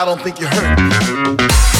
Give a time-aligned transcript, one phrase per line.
[0.00, 1.77] I don't think you heard me.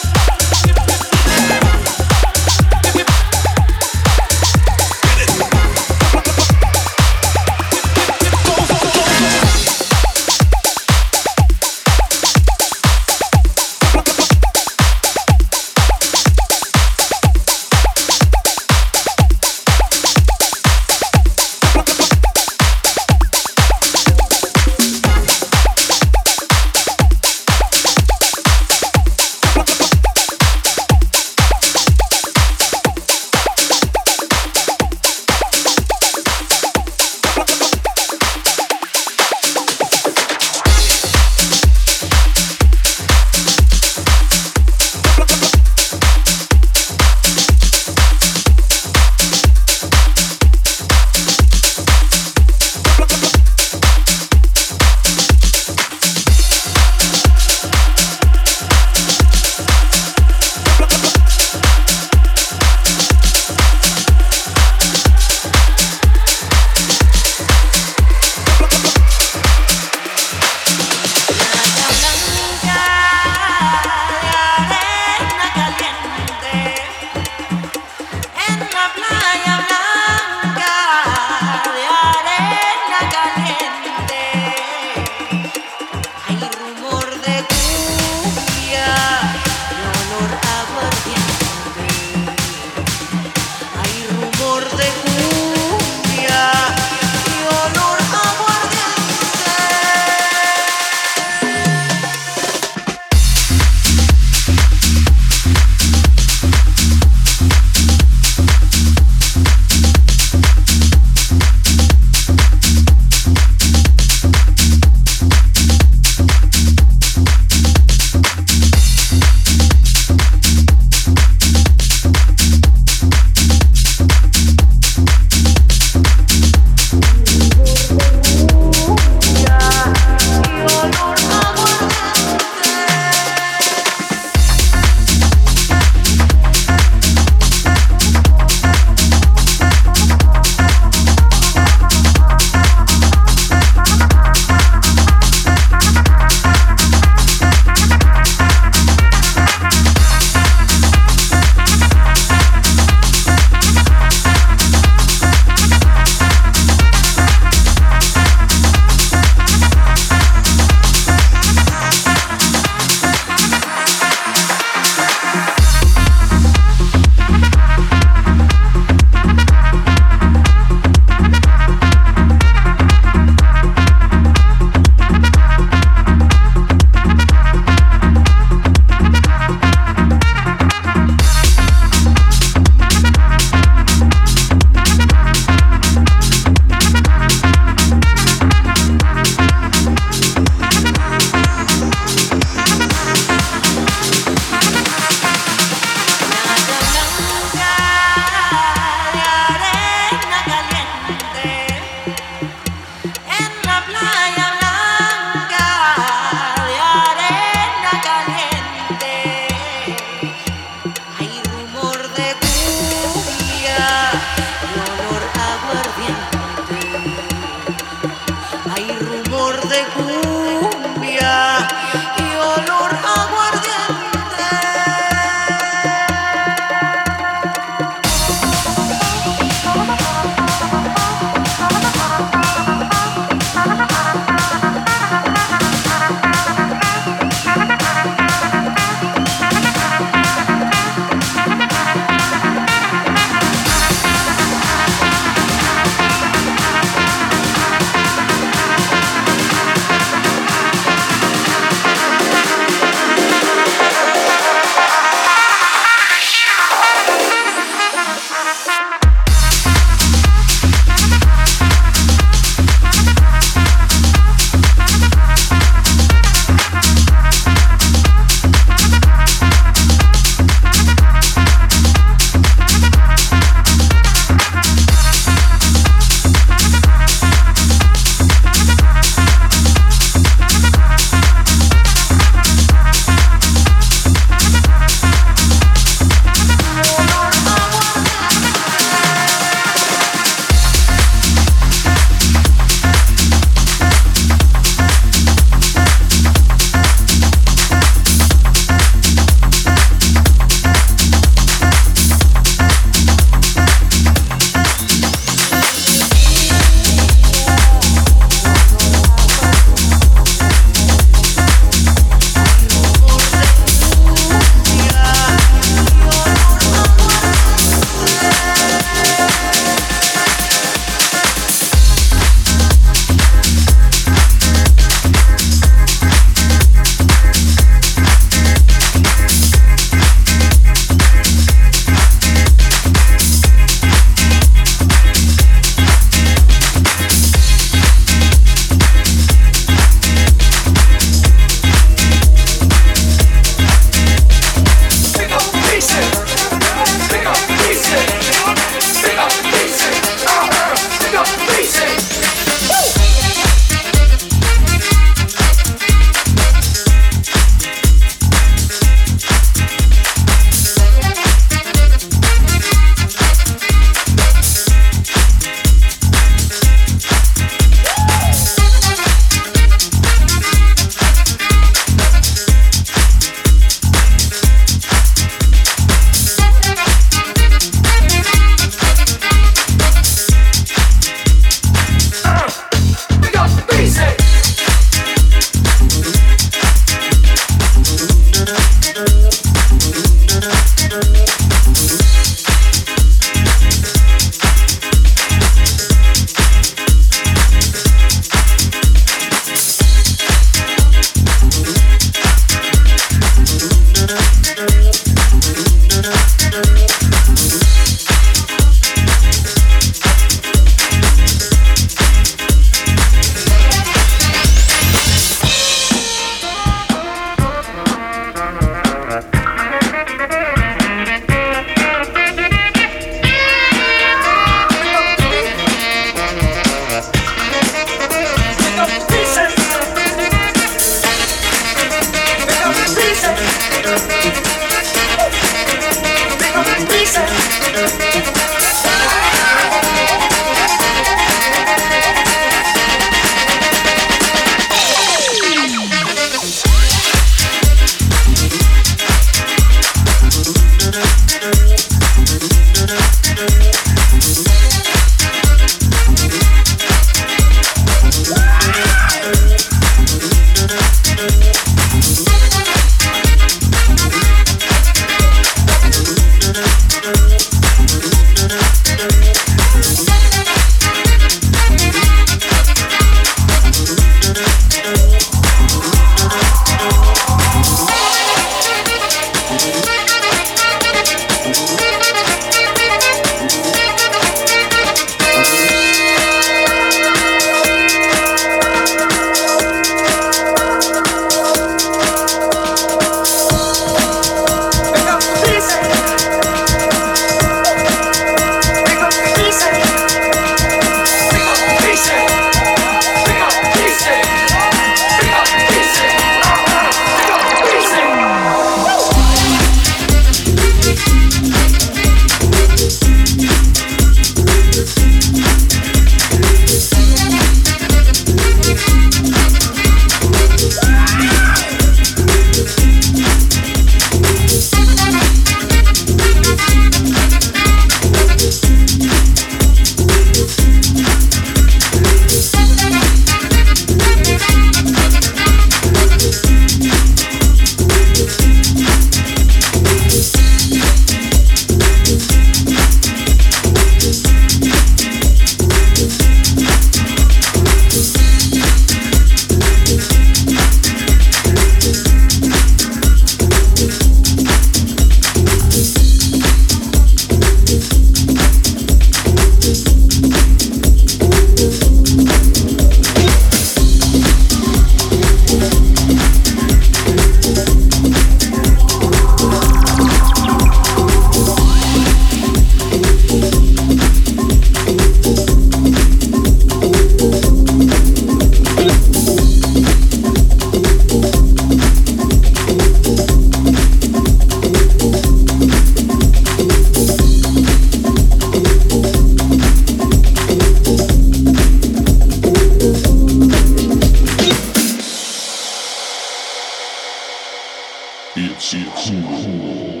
[598.61, 600.00] 谢谢你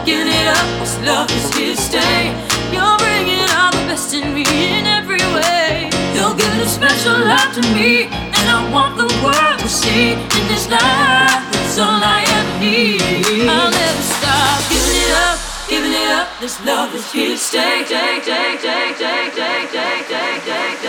[0.00, 0.66] making it up.
[0.80, 2.32] This love is here to stay.
[2.72, 5.90] You're bringing out the best in me in every way.
[6.14, 10.44] You're giving a special love to me, and I want the world to see in
[10.48, 11.42] this life.
[11.52, 13.02] That's all I ever need.
[13.48, 15.38] I'll never stop giving it up,
[15.68, 16.28] giving it up.
[16.40, 17.84] This love is here to stay.
[17.84, 20.79] Take, take, take, take, take, take, take, take.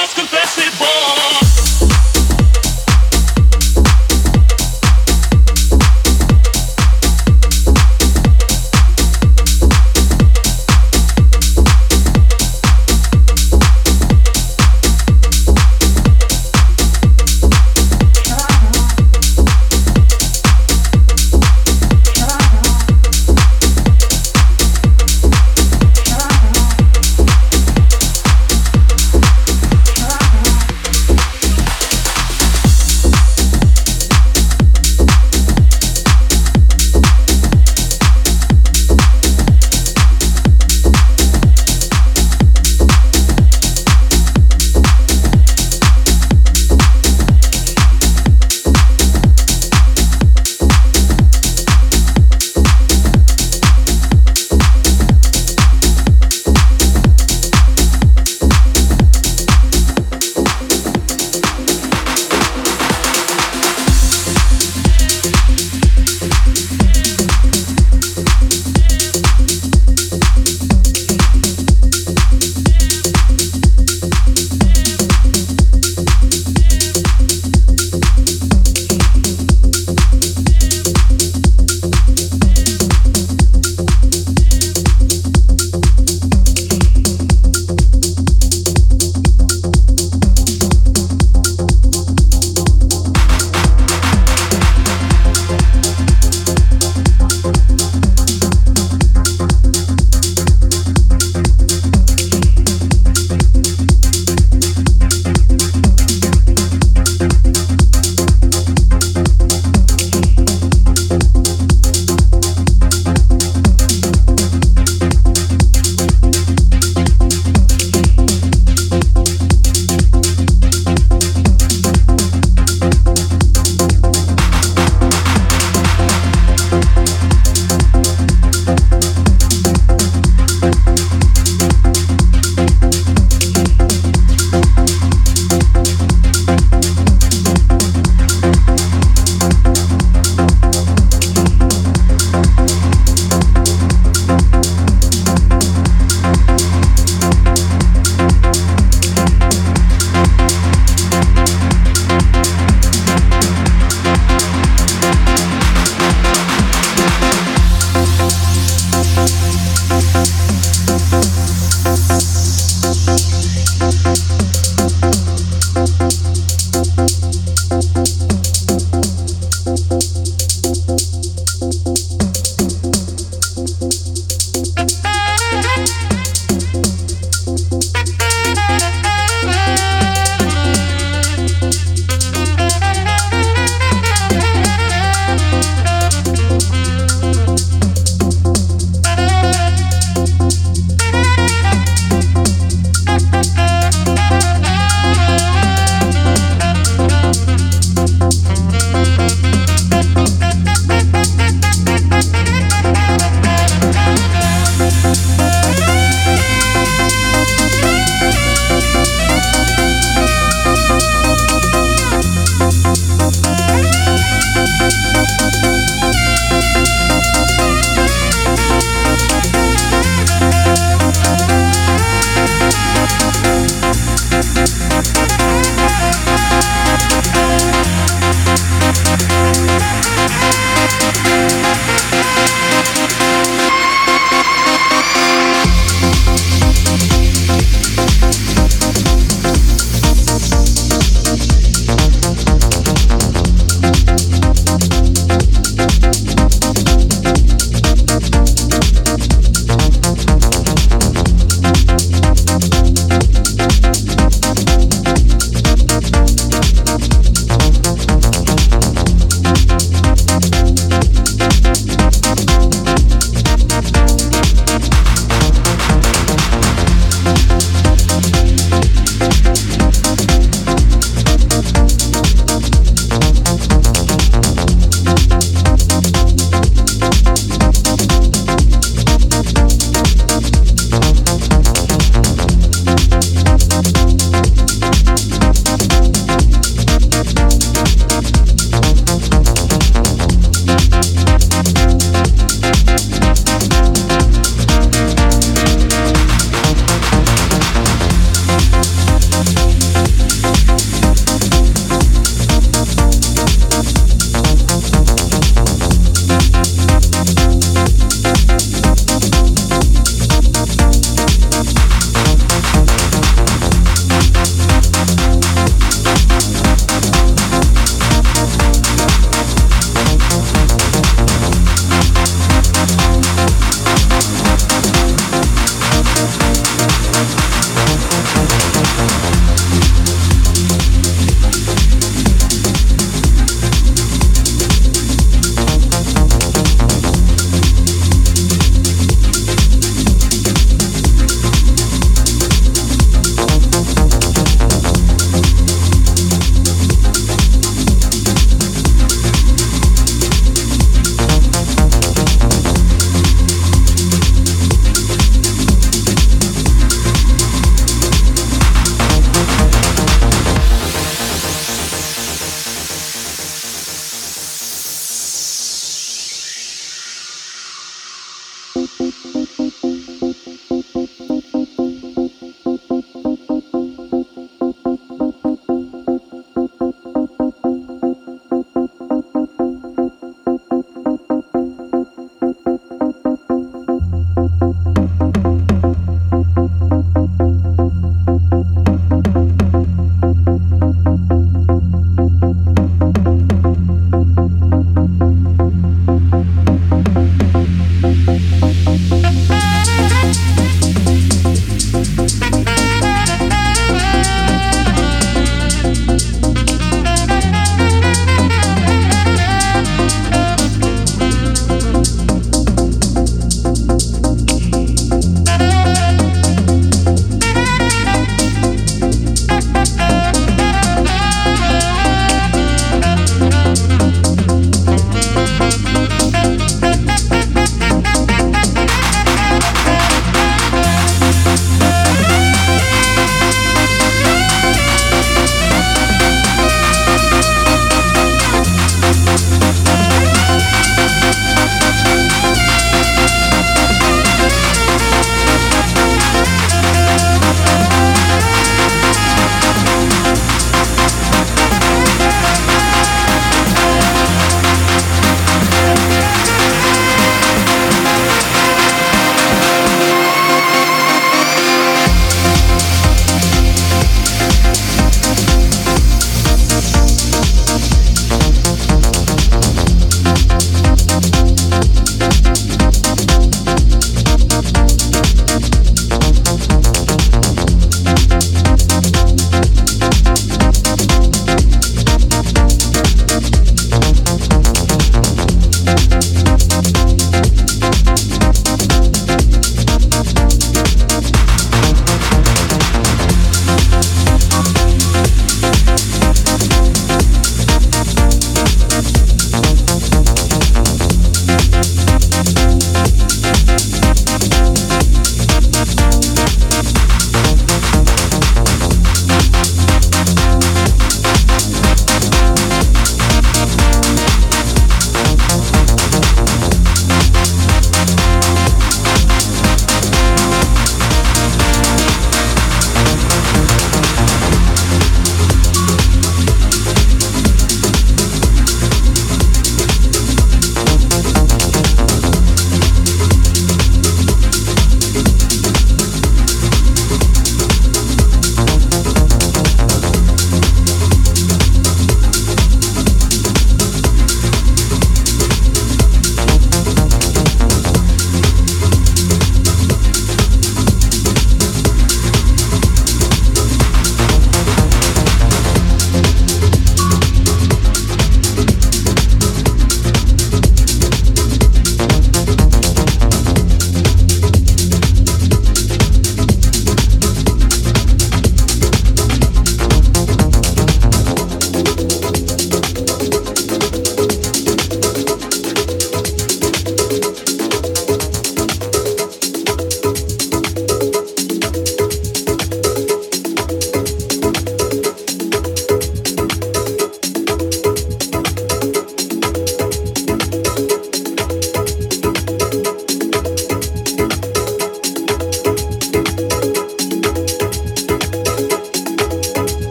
[0.00, 1.89] must confess it, boy.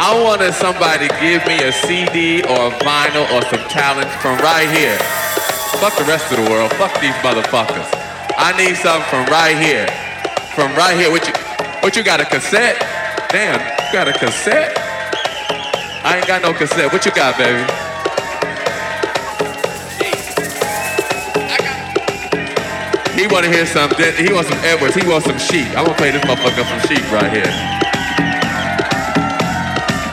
[0.00, 4.70] I wanted somebody give me a CD or a vinyl or some talent from right
[4.70, 4.96] here.
[5.82, 6.70] Fuck the rest of the world.
[6.74, 7.90] Fuck these motherfuckers.
[8.38, 9.90] I need something from right here.
[10.54, 11.10] From right here.
[11.10, 11.34] What you,
[11.82, 12.78] what you got, a cassette?
[13.30, 14.78] Damn, you got a cassette?
[16.06, 16.92] I ain't got no cassette.
[16.92, 17.58] What you got, baby?
[23.18, 25.66] He wanna hear some, he wants some Edwards, he wants some Chic.
[25.74, 27.87] I'm gonna play this motherfucker some Chic right here.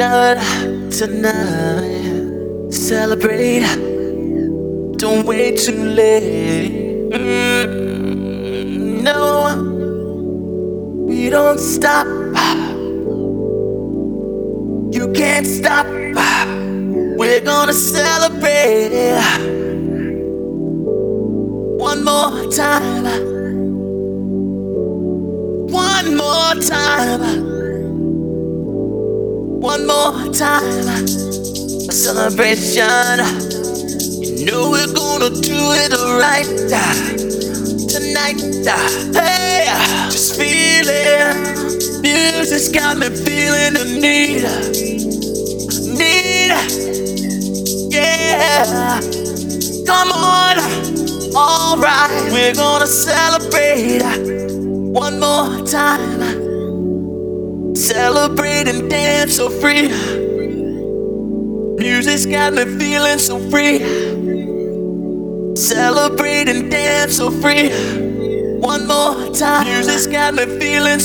[0.00, 0.49] tonight.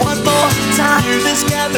[0.00, 1.04] One more time.
[1.04, 1.72] Music's got